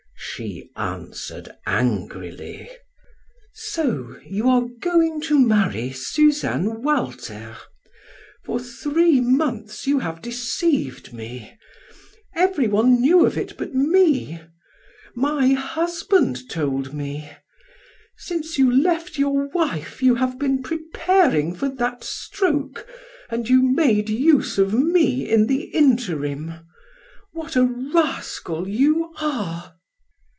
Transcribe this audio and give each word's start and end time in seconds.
She 0.33 0.71
answered 0.75 1.49
angrily: 1.67 2.67
"So 3.53 4.15
you 4.25 4.49
are 4.49 4.65
going 4.79 5.19
to 5.23 5.37
marry 5.37 5.91
Suzanne 5.91 6.81
Walter? 6.81 7.57
For 8.45 8.57
three 8.59 9.19
months 9.19 9.85
you 9.87 9.99
have 9.99 10.21
deceived 10.21 11.11
me. 11.13 11.59
Everyone 12.35 13.01
knew 13.01 13.23
of 13.25 13.37
it 13.37 13.55
but 13.57 13.75
me. 13.75 14.41
My 15.15 15.49
husband 15.49 16.49
told 16.49 16.91
me. 16.93 17.29
Since 18.17 18.57
you 18.57 18.71
left 18.71 19.17
your 19.19 19.47
wife 19.49 20.01
you 20.01 20.15
have 20.15 20.39
been 20.39 20.63
preparing 20.63 21.53
for 21.53 21.67
that 21.69 22.03
stroke, 22.05 22.87
and 23.29 23.47
you 23.49 23.61
made 23.61 24.09
use 24.09 24.57
of 24.57 24.73
me 24.73 25.29
in 25.29 25.45
the 25.47 25.63
interim. 25.65 26.53
What 27.33 27.55
a 27.57 27.63
rascal 27.93 28.67
you 28.67 29.11
are!" 29.19 29.75